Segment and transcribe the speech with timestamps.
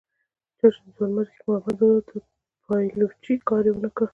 [0.57, 2.13] چا چې د ځوانمردۍ مقاومت نه درلود د
[2.65, 4.09] پایلوچۍ کار یې نه و.